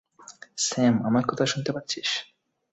Sam, 0.57 0.95
আমার 1.05 1.23
কথা 1.27 1.45
শুনতে 1.45 1.71
পাচ্ছিস? 1.71 2.09